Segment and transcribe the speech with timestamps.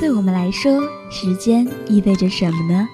[0.00, 0.80] 对我们来说，
[1.10, 2.88] 时间意味着什么呢？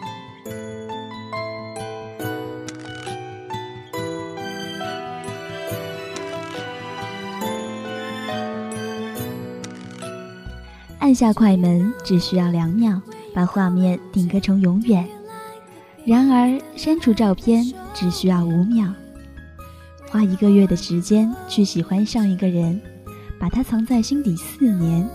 [10.99, 13.01] 按下快门只需要两秒，
[13.35, 15.05] 把画面定格成永远；
[16.05, 18.87] 然而删除照片只需要五秒。
[20.09, 22.81] 花一个月的时间去喜欢上一个人，
[23.41, 25.09] 把他藏在心底四年。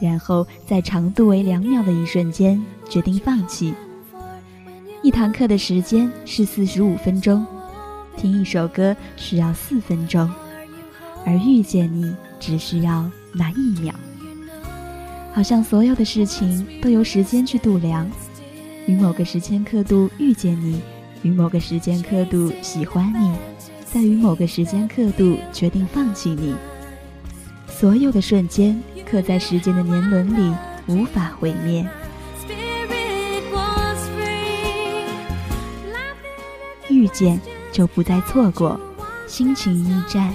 [0.00, 3.74] 然后在长度为两秒的一瞬间决定放弃。
[5.02, 7.46] 一堂课的时间是四十五分钟，
[8.16, 10.28] 听一首歌需要四分钟，
[11.24, 13.94] 而遇见你只需要那一秒。
[15.32, 18.10] 好像所有的事情都由时间去度量，
[18.86, 20.80] 于某个时间刻度遇见你，
[21.22, 23.32] 于某个时间刻度喜欢你，
[23.84, 26.54] 在于某个时间刻度决定放弃你。
[27.68, 28.80] 所有的瞬间。
[29.10, 30.54] 刻在时间的年轮里，
[30.86, 31.86] 无法毁灭。
[36.88, 38.78] 遇见就不再错过，
[39.26, 40.32] 心情驿站。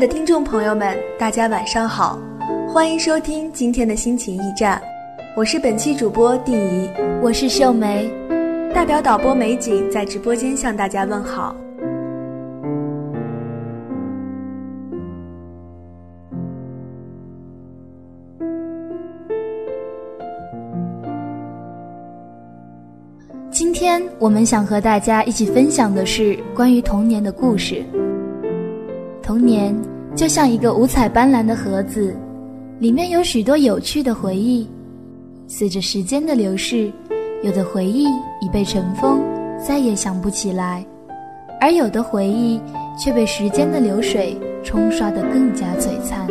[0.00, 2.18] 的听众朋友们，大家晚上好，
[2.66, 4.80] 欢迎收听今天的心情驿站，
[5.36, 6.88] 我是本期主播蒂怡，
[7.20, 8.10] 我是秀梅，
[8.74, 11.54] 代表导播美景在直播间向大家问好。
[23.50, 27.84] 今天我们想和大家一起分享的是关于童年的故事。
[29.30, 29.72] 童年
[30.16, 32.12] 就像一个五彩斑斓的盒子，
[32.80, 34.68] 里面有许多有趣的回忆。
[35.46, 36.90] 随着时间的流逝，
[37.44, 38.06] 有的回忆
[38.40, 39.22] 已被尘封，
[39.64, 40.84] 再也想不起来；
[41.60, 42.60] 而有的回忆
[42.98, 46.26] 却被时间的流水冲刷得更加璀璨。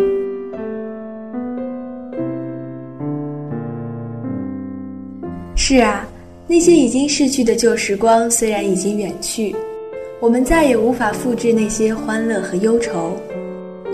[5.56, 6.06] 是啊，
[6.48, 9.56] 那些已经逝去的旧时光，虽然已经远去。
[10.22, 13.16] 我们再也无法复制那些欢乐和忧愁，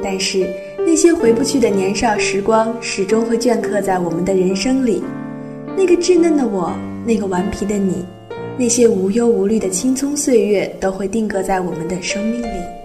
[0.03, 0.49] 但是
[0.79, 5.03] 那些回不去的年少时光，始终会镌刻在我们的人生里。
[5.77, 6.73] 那个稚嫩的我，
[7.05, 8.03] 那个顽皮的你，
[8.57, 12.84] 那些无忧无虑的青葱岁月，都会定格在我们的生命里。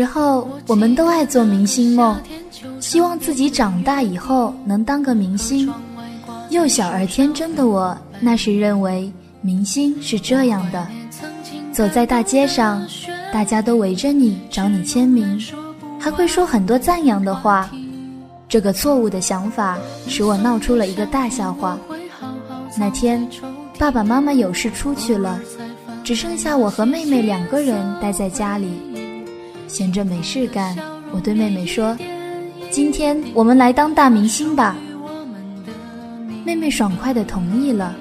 [0.00, 2.18] 时候，我们都爱做明星梦，
[2.80, 5.70] 希望自己长大以后能当个明星。
[6.48, 9.12] 幼小而天真的我，那时认为
[9.42, 10.88] 明星是这样的：
[11.70, 12.82] 走在大街上，
[13.30, 15.38] 大家都围着你找你签名，
[15.98, 17.68] 还会说很多赞扬的话。
[18.48, 19.76] 这个错误的想法
[20.08, 21.78] 使我闹出了一个大笑话。
[22.78, 23.28] 那天，
[23.78, 25.38] 爸爸妈妈有事出去了，
[26.02, 28.72] 只剩下我和妹妹两个人待在家里。
[29.72, 30.76] 闲着没事干，
[31.12, 31.96] 我对妹妹说
[32.70, 34.76] ：“今天我们来当大明星吧。”
[36.44, 37.94] 妹妹爽快地同意了。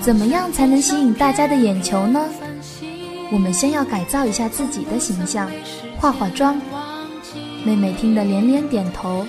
[0.00, 2.24] 怎么样才能吸引大家的眼球呢？
[3.30, 5.50] 我们先要改造一下自己的形象，
[5.98, 6.58] 化化妆。
[7.62, 9.26] 妹妹听得连连点头。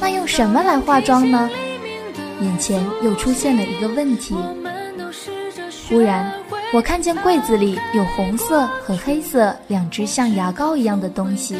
[0.00, 1.50] 那用什么来化妆呢？
[2.40, 4.34] 眼前又出现了一个问题。
[5.88, 6.32] 忽然。
[6.74, 11.54] 我看见柜子里有红色和黑色两只像牙膏一样的东西，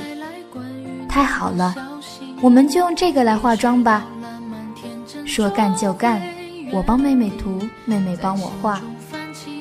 [1.09, 1.73] 太好了，
[2.41, 4.05] 我们就用这个来化妆吧。
[5.25, 6.21] 说干就干，
[6.73, 8.81] 我帮妹妹涂，妹妹帮我画，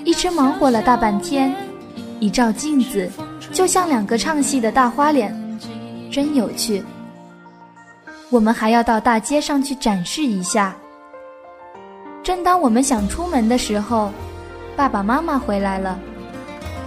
[0.04, 1.54] 一直忙活了大半天。
[2.20, 3.08] 一照镜子，
[3.52, 5.32] 就像两个唱戏的大花脸，
[6.12, 6.84] 真有趣。
[8.32, 10.76] 我们还要到大街上去展示一下。
[12.24, 14.12] 正当我们想出门的时候。
[14.76, 16.00] 爸爸妈妈回来了，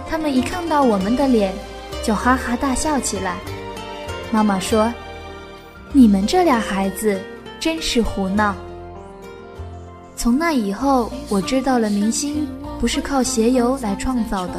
[0.09, 1.53] 他们一看到我们的脸，
[2.03, 3.37] 就哈哈大笑起来。
[4.29, 4.93] 妈妈说
[5.93, 7.19] ：“你们这俩孩子
[7.59, 8.53] 真是胡闹。
[10.17, 12.45] 从那以后，我知道了明星
[12.79, 14.55] 不是靠鞋油来创造的。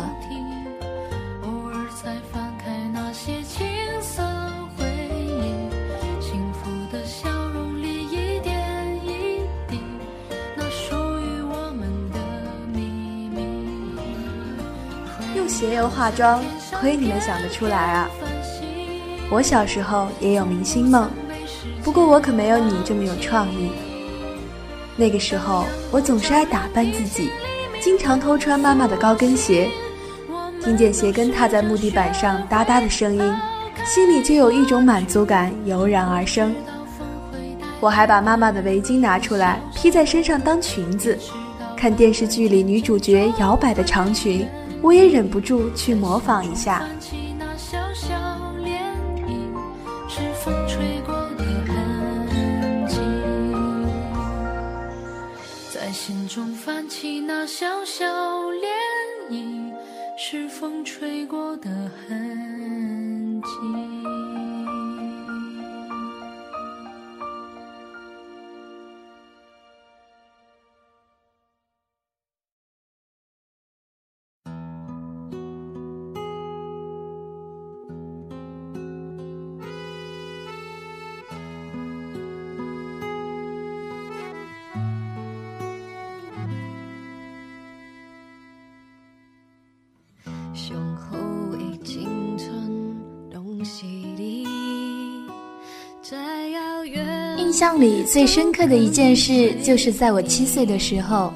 [15.49, 16.43] 鞋油化妆，
[16.79, 18.11] 亏你们想得出来啊！
[19.31, 21.09] 我小时候也有明星梦，
[21.83, 23.71] 不过我可没有你这么有创意。
[24.95, 27.31] 那个时候，我总是爱打扮自己，
[27.81, 29.71] 经常偷穿妈妈的高跟鞋，
[30.62, 33.35] 听见鞋跟踏在木地板上哒哒的声音，
[33.87, 36.55] 心里就有一种满足感油然而生。
[37.81, 41.17] 我还把妈妈的围巾拿出来披在身上当裙子，
[41.77, 44.49] 看电视剧里女主角摇摆的长裙，
[44.82, 46.88] 我也忍不住去模仿一下。
[55.72, 58.66] 在心中泛起那小小涟
[59.30, 59.72] 漪，
[60.19, 61.70] 是风吹过的
[62.06, 62.27] 痕
[97.49, 101.33] 印象里最深刻的一件事，就是在我七岁的时候，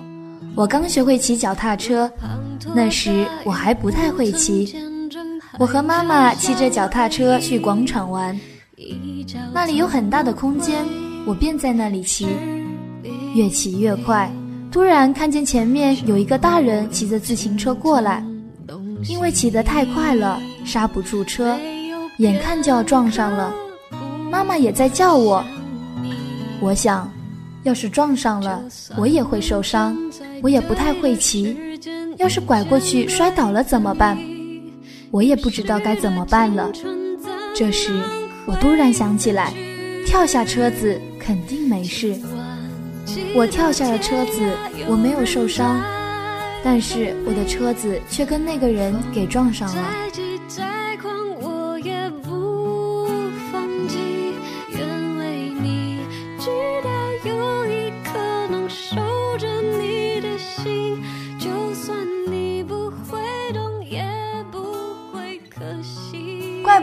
[0.54, 2.08] 我刚学会骑脚踏车。
[2.74, 4.76] 那时我还不太会骑，
[5.58, 8.38] 我和妈妈骑着脚踏车去广场玩，
[9.54, 10.84] 那里有很大的空间，
[11.26, 12.28] 我便在那里骑，
[13.34, 14.30] 越骑越快。
[14.70, 18.22] 突然看见前面有一个大人骑着自行车过来，
[19.08, 21.56] 因为骑得太快了，刹不住车，
[22.18, 23.54] 眼看就要撞上了。
[24.30, 25.44] 妈妈也在叫我，
[26.62, 27.12] 我想，
[27.64, 28.62] 要是撞上了，
[28.96, 29.96] 我也会受伤。
[30.40, 31.56] 我也不太会骑，
[32.18, 34.16] 要是拐过去摔倒了怎么办？
[35.10, 36.70] 我也不知道该怎么办了。
[37.52, 38.00] 这时，
[38.46, 39.52] 我突然想起来，
[40.06, 42.16] 跳下车子肯定没事。
[43.34, 44.40] 我跳下了车子，
[44.88, 45.82] 我没有受伤，
[46.62, 49.82] 但是我的车子却跟那个人给撞上了。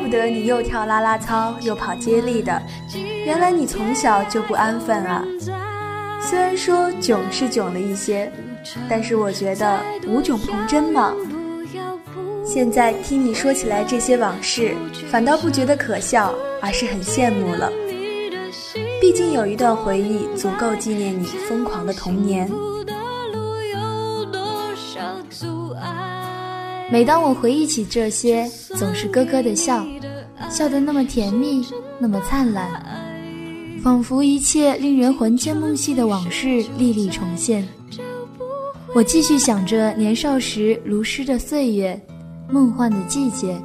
[0.09, 2.61] 得你又跳啦啦操又跑接力的，
[3.25, 5.23] 原来你从小就不安分啊！
[6.21, 8.31] 虽然说囧是囧了一些，
[8.89, 11.13] 但是我觉得无囧童真嘛。
[12.43, 14.73] 现在听你说起来这些往事，
[15.09, 17.71] 反倒不觉得可笑，而是很羡慕了。
[18.99, 22.49] 毕竟有一段回忆足够纪念你疯狂的童年。
[26.91, 29.85] 每当我回忆起这些，总是咯咯的笑，
[30.49, 31.65] 笑得那么甜蜜，
[31.99, 32.69] 那么灿烂，
[33.83, 37.67] 仿佛一切令人魂牵梦系的往事历历重现。
[38.95, 41.99] 我继续想着年少时如诗的岁月，
[42.49, 43.55] 梦幻的季节。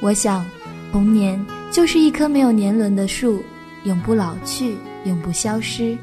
[0.00, 0.44] 我想，
[0.92, 3.42] 童年就是一棵没有年轮的树，
[3.84, 5.98] 永不老去，永不消失。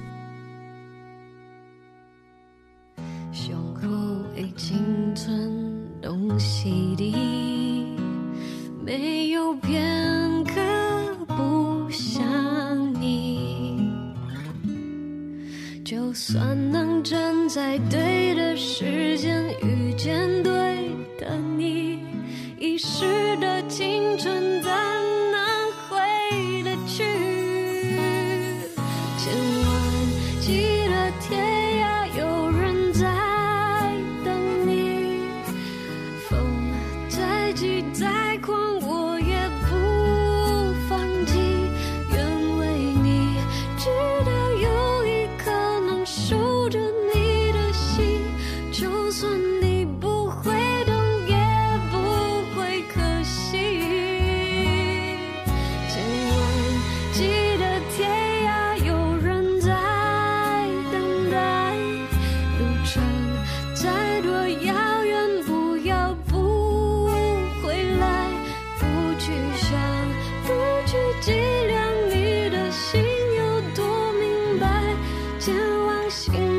[19.64, 20.52] 遇见对
[21.18, 22.00] 的你，
[22.60, 24.61] 遗失的青春
[75.42, 75.56] 前
[75.88, 76.51] 往新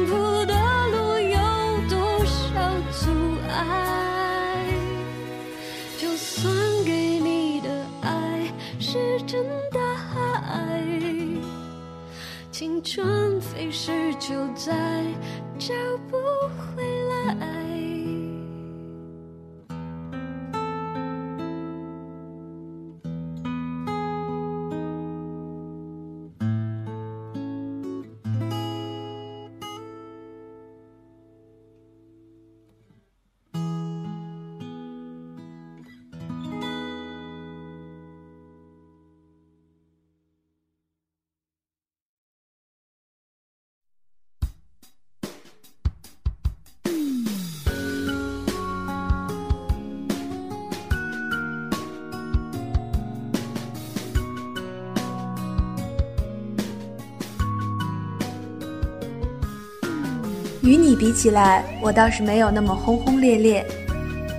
[60.63, 63.67] 与你比起来，我倒是没有那么轰轰烈烈，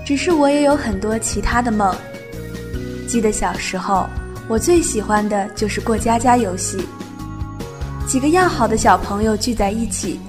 [0.06, 1.94] 只是我也有很多其他的梦。
[3.08, 4.08] 记得小时候，
[4.48, 6.88] 我最喜欢的就是过家家游戏。
[8.08, 10.20] 几个要好的小朋友聚在一起，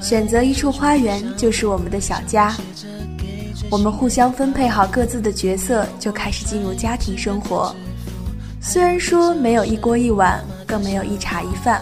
[0.00, 2.52] 选择一处花园就是我们的小家。
[3.70, 7.74] 我们互相分配好各自的角色，就开始进入家庭生活。
[8.60, 11.80] 虽然说没有一锅一碗，更没有一茶一饭。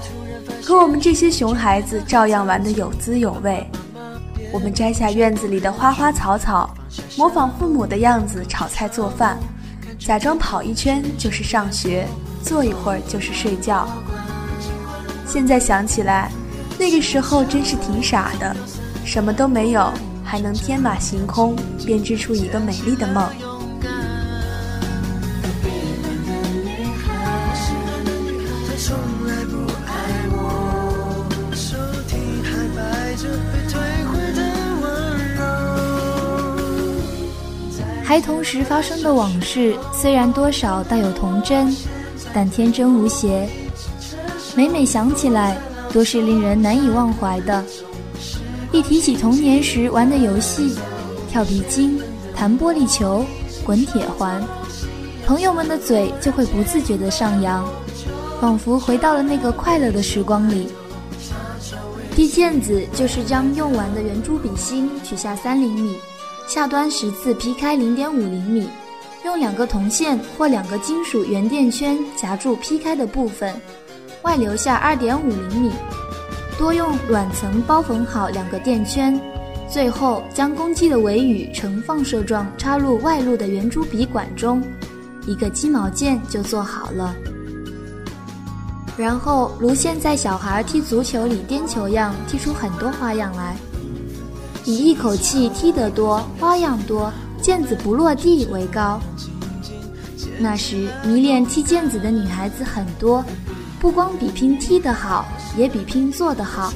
[0.64, 3.66] 可我们这些熊孩子照样玩得有滋有味。
[4.52, 6.72] 我们摘下院子里的花花草草，
[7.16, 9.38] 模仿父母的样子炒菜做饭，
[9.98, 12.06] 假装跑一圈就是上学，
[12.42, 13.88] 坐一会儿就是睡觉。
[15.26, 16.30] 现在想起来，
[16.78, 18.54] 那个时候真是挺傻的，
[19.04, 19.90] 什么都没有，
[20.22, 23.26] 还能天马行空，编织出一个美丽的梦。
[38.12, 41.74] 孩童时发生的往事，虽然多少带有童真，
[42.34, 43.48] 但天真无邪。
[44.54, 45.56] 每每想起来，
[45.94, 47.64] 都是令人难以忘怀的。
[48.70, 50.74] 一提起童年时玩的游戏，
[51.30, 51.98] 跳皮筋、
[52.36, 53.24] 弹玻璃球、
[53.64, 54.44] 滚铁环，
[55.24, 57.66] 朋友们的嘴就会不自觉地上扬，
[58.42, 60.68] 仿佛回到了那个快乐的时光里。
[62.14, 65.96] 踢毽子就是将用完的圆珠笔芯取下三厘米。
[66.52, 68.68] 下端十字劈开零点五厘米，
[69.24, 73.58] 用两个铜线或两个金属圆垫圈夹住劈开的部分，
[74.20, 75.72] 外留下二点五厘米。
[76.58, 79.18] 多用软层包缝好两个垫圈，
[79.66, 84.62] 最后将公鸡的尾羽呈放射状插入外露的圆珠笔管中，
[85.26, 87.14] 一个鸡毛毽就做好了。
[88.94, 93.56] 然后如现在小孩踢足球里颠球样，踢出很多花样来。
[94.64, 99.00] 以一口气踢得多、花样多、毽子不落地为高。
[100.38, 103.24] 那时迷恋踢毽子的女孩子很多，
[103.80, 105.26] 不光比拼踢得好，
[105.56, 106.72] 也比拼做得好。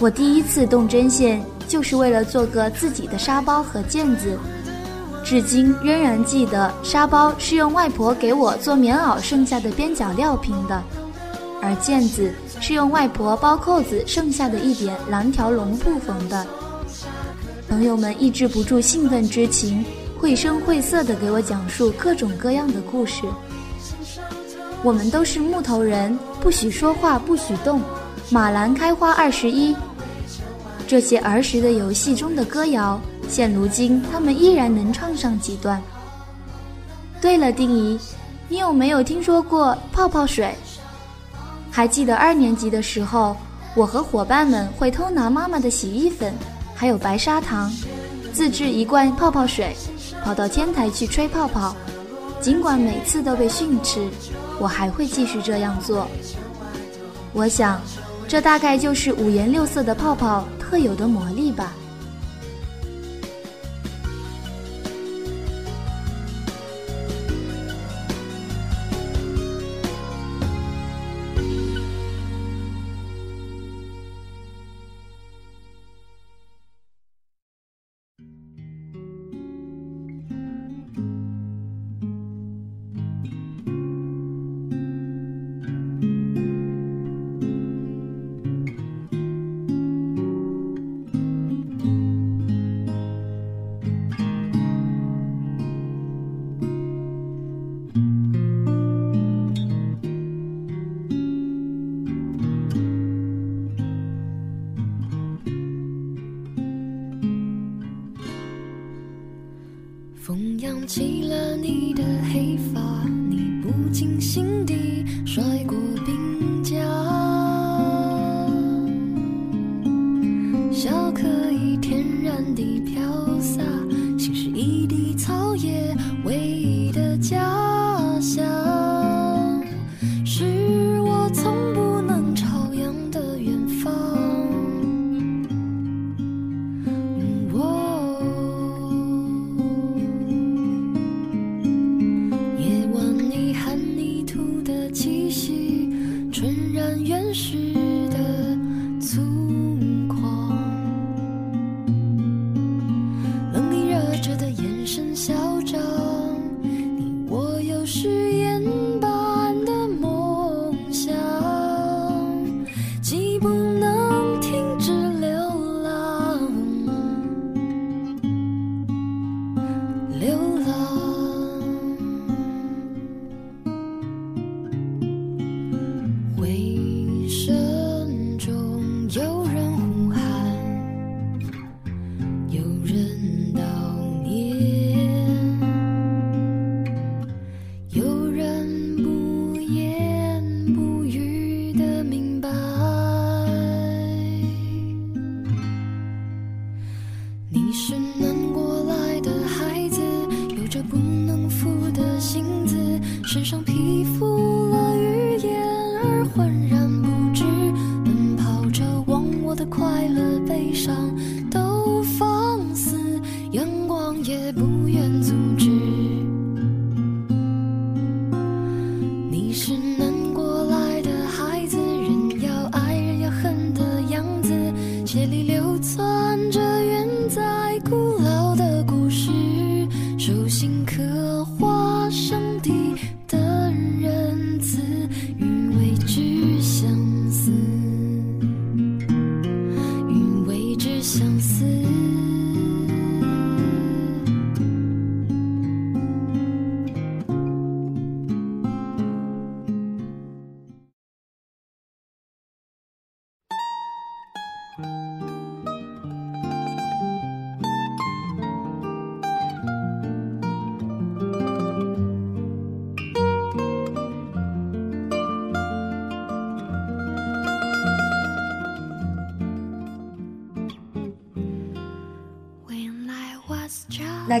[0.00, 4.38] 我第一次动针线，就是为了做个自己的沙包和毽子，
[5.24, 10.82] 至今仍然记得沙包是用外婆给我做棉袄剩下的边角料拼的，
[11.60, 16.46] 而毽子是用外婆包扣子剩下的一点蓝条绒布缝的。
[17.68, 19.84] 朋友们抑制不住兴奋之情，
[20.18, 23.22] 绘声绘色地给我讲述各种各样的故事。
[24.82, 27.80] 我们都是木头人，不许说话，不许动。
[28.30, 29.76] 马兰开花二十一，
[30.86, 32.98] 这些儿时的游戏中的歌谣，
[33.28, 35.80] 现如今他们依然能唱上几段。
[37.20, 37.98] 对了，丁怡，
[38.48, 40.54] 你有没有听说过泡泡水？
[41.70, 43.36] 还记得二年级的时候，
[43.74, 46.32] 我和伙伴们会偷拿妈妈的洗衣粉。
[46.78, 47.68] 还有白砂糖，
[48.32, 49.76] 自制一罐泡泡水，
[50.22, 51.74] 跑到天台去吹泡泡。
[52.40, 54.08] 尽管每次都被训斥，
[54.60, 56.06] 我还会继续这样做。
[57.32, 57.82] 我想，
[58.28, 61.72] 这大概就是五颜六色的泡泡特有的魔力吧。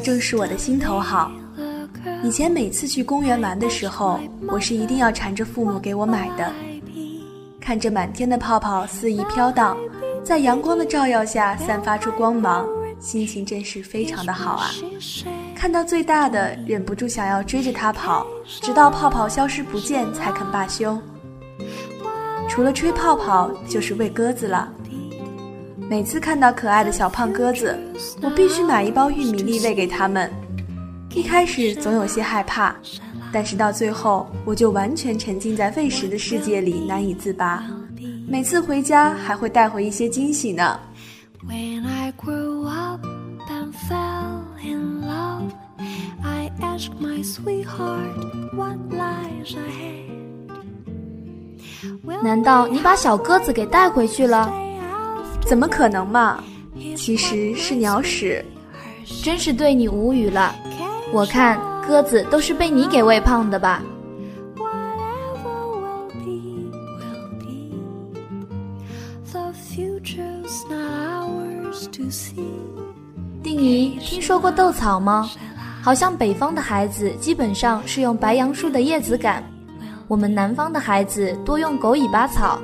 [0.00, 1.30] 正是我的心头好。
[2.22, 6.52] 以前每次去公园玩的时候，我是一定要缠着父母给我买的。
[7.60, 9.76] 看着满天的泡泡肆意飘荡，
[10.24, 12.66] 在阳光的照耀下散发出光芒，
[12.98, 14.70] 心情真是非常的好啊！
[15.54, 20.98] 看到最大的，忍不住想要追着它跑，直到泡泡消失不见才肯罢休。
[22.48, 24.72] 除了吹泡泡，就是喂鸽子了。
[25.88, 27.78] 每次看到可爱的小胖鸽子，
[28.22, 30.30] 我必须买一包玉米粒喂给它们。
[31.14, 32.76] 一开始总有些害怕，
[33.32, 37.64] 但是到最后，我就完全沉浸在喂食的世界里，难以自拔。
[38.28, 40.78] 每次回家还会带回一些惊喜呢。
[41.48, 43.00] When I grew up
[43.48, 45.52] and fell in love,
[46.22, 50.04] I asked my sweetheart what lies ahead.
[52.22, 54.52] 难道你把小鸽子给带回去了？
[55.48, 56.44] 怎么可能嘛？
[56.94, 58.44] 其实是鸟屎。
[59.24, 60.54] 真是对你无语了。
[61.10, 63.82] 我看鸽子都是被你给喂胖的吧？
[73.42, 75.30] 定怡，听说过豆草吗？
[75.82, 79.42] 好像北方的孩子基本上是用白杨树的叶子杆，
[80.08, 82.58] 我们南方的孩子多用狗尾巴草，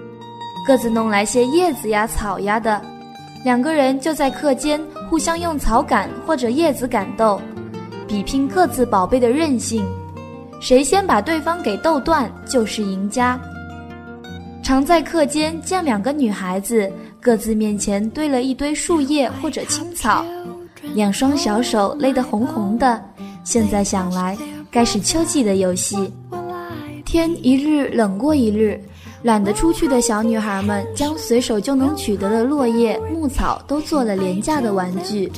[0.67, 2.81] 各自弄来些叶子呀、草呀的，
[3.45, 7.39] 两个人就在课间互相用草杆或者叶子杆斗，
[8.09, 9.85] 比拼各自宝贝的韧性，
[10.61, 13.39] 谁先把对方给斗断就是赢家。
[14.63, 20.25] 常在课间见两个女孩子各自面前堆了一堆树叶或者青草，
[20.95, 23.03] 两双小手勒得红红的。
[23.45, 24.35] 现在想来，
[24.71, 26.11] 该是秋季的游戏。
[27.05, 28.83] 天一日冷过一日，
[29.25, 35.33] 懒得出去的小女孩们将随手就能取得的落叶、牧草都做了廉价的玩具。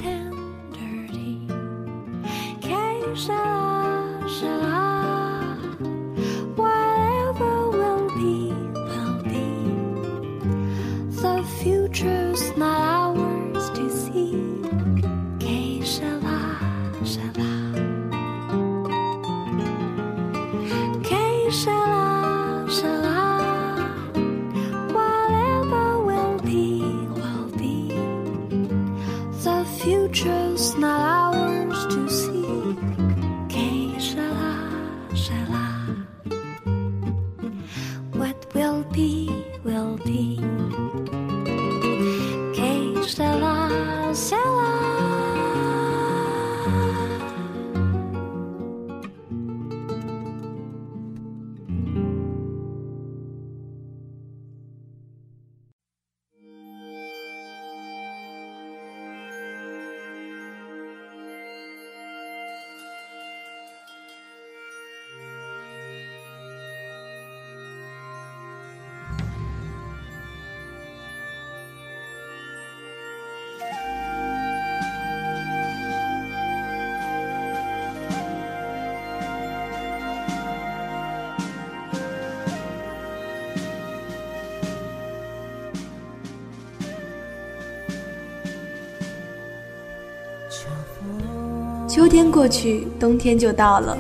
[91.97, 93.97] 秋天过去，冬天就到了。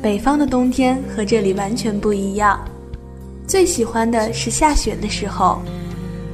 [0.00, 2.58] 北方的冬天和这里完全不一样。
[3.46, 5.60] 最喜欢的是下雪的时候，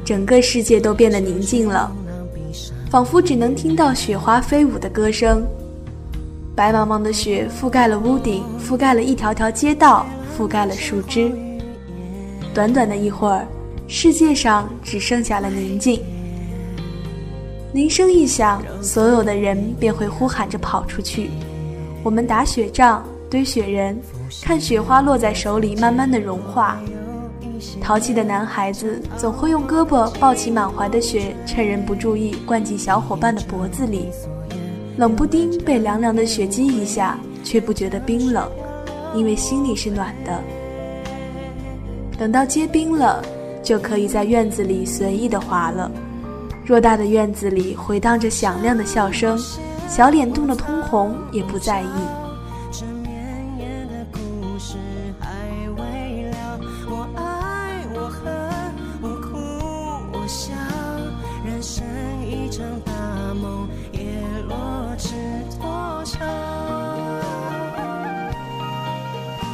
[0.05, 1.91] 整个世界都变得宁静了，
[2.89, 5.45] 仿佛只能听到雪花飞舞的歌声。
[6.55, 10.07] 白茫茫的雪覆盖了屋顶，覆盖了一条条街道，
[10.39, 11.33] 覆盖了树枝。
[12.55, 13.45] 短短的一会儿，
[13.89, 16.01] 世界上只剩下了宁静。
[17.75, 21.29] 铃声一响，所有的人便会呼喊着跑出去。
[22.05, 24.01] 我们打雪仗，堆雪人，
[24.41, 26.79] 看雪花落在手里慢慢的融化。
[27.81, 34.09] 淘气的男孩子总会用胳膊抱起满怀的雪，趁人不注意灌进小伙伴的脖子里。
[34.97, 38.49] 冷不丁被凉凉的雪击一下，却不觉得冰冷，
[39.17, 40.41] 因为心里是暖的。
[42.17, 43.21] 等到结冰了，
[43.65, 45.91] 就可以在院子里随意的滑了。
[46.67, 49.39] 偌大的院子里回荡着响亮的笑声，
[49.87, 51.87] 小脸冻得通红也不在意。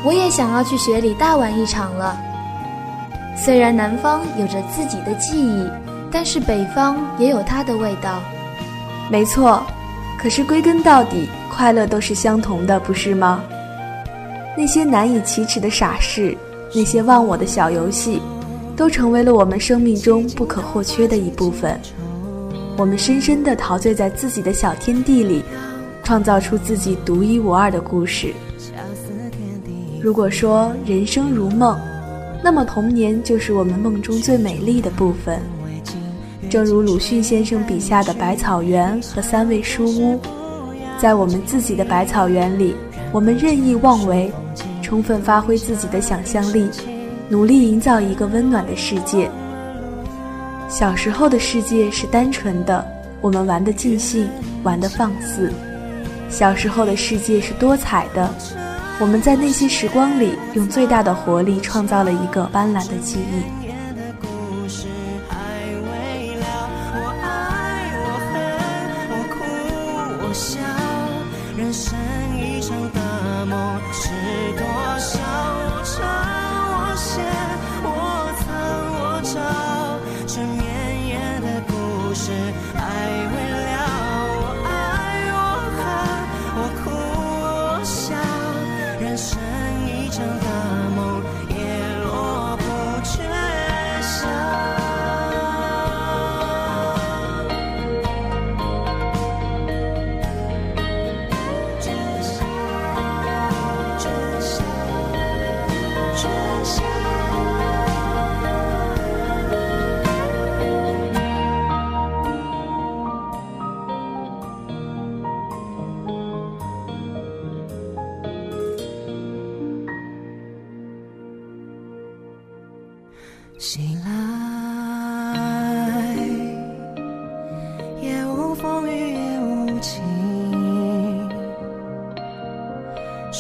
[0.02, 2.16] 我也想要去雪里大玩一场了。
[3.36, 5.89] 虽然南方有着自己的记忆。
[6.10, 8.20] 但是北方也有它的味道，
[9.10, 9.62] 没错。
[10.18, 13.42] 可是归根到底，快乐都是相同的，不是吗？
[14.56, 16.36] 那些难以启齿的傻事，
[16.74, 18.20] 那些忘我的小游戏，
[18.76, 21.80] 都成为了我们生命中不可或缺的一部分。
[22.76, 25.42] 我们深深地陶醉在自己的小天地里，
[26.02, 28.34] 创造出自己独一无二的故事。
[30.02, 31.78] 如果说人生如梦，
[32.42, 35.40] 那么童年就是我们梦中最美丽的部分。
[36.50, 40.20] 正如鲁迅先生笔下的百草园和三味书屋，
[40.98, 42.74] 在我们自己的百草园里，
[43.12, 44.32] 我们任意妄为，
[44.82, 46.68] 充分发挥自己的想象力，
[47.28, 49.30] 努力营造一个温暖的世界。
[50.68, 52.84] 小时候的世界是单纯的，
[53.20, 54.28] 我们玩得尽兴，
[54.64, 55.52] 玩得放肆。
[56.28, 58.28] 小时候的世界是多彩的，
[58.98, 63.59] 我们在那些时光里，用最大的活力创造了一个斑斓的记忆。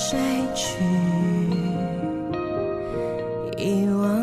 [0.02, 0.18] 睡
[0.54, 0.82] 去？
[3.58, 4.19] 遗忘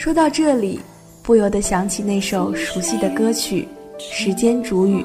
[0.00, 0.80] 说到这里，
[1.22, 3.68] 不由得想起那首熟悉的歌曲
[4.02, 5.02] 《时间煮雨》。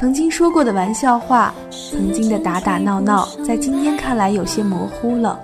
[0.00, 1.54] 曾经说过的玩笑话，
[1.90, 5.38] 曾经的打打闹闹，在今天看来有些模糊了。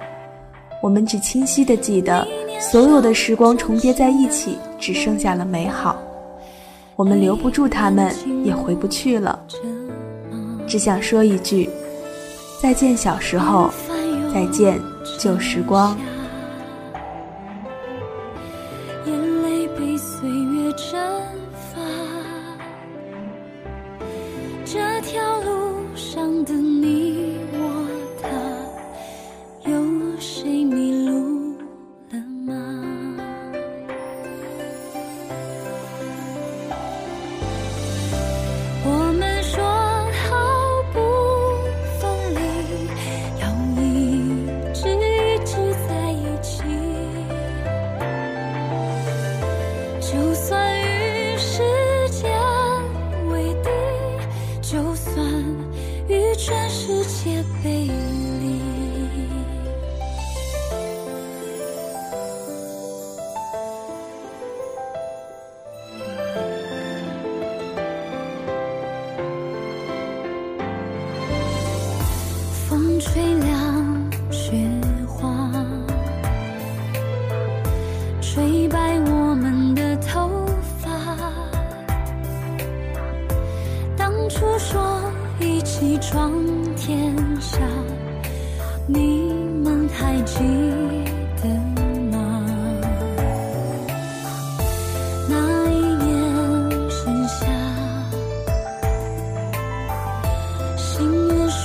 [0.83, 2.27] 我们只清晰的记得，
[2.59, 5.99] 所有的时光重叠在一起，只剩下了美好。
[6.97, 8.15] 我们留不住他们，
[8.47, 9.39] 也回不去了。
[10.67, 11.69] 只想说一句：
[12.63, 13.69] 再见，小时候；
[14.33, 14.81] 再见，
[15.19, 15.95] 旧时光。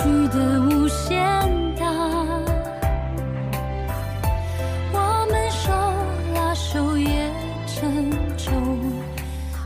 [0.06, 1.16] 愿许得无限
[1.76, 1.86] 大。
[4.92, 5.72] 我们手
[6.34, 7.32] 拉手也
[7.68, 8.54] 沉重，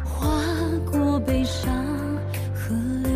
[0.06, 0.30] 划
[0.92, 1.74] 过悲伤
[2.54, 3.12] 河流。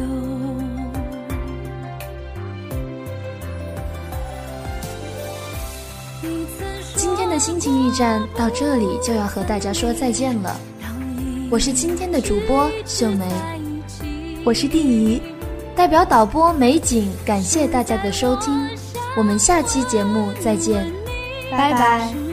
[6.95, 10.59] 今天的心情驿站到这里就要和大家说再见了。
[11.51, 13.27] 我是今天的主播秀梅，
[14.45, 15.30] 我是定怡，代
[15.91, 18.65] 表导播美景，感谢大家的收听，
[19.17, 20.89] 我们下期节目再见。
[21.51, 22.30] 拜拜。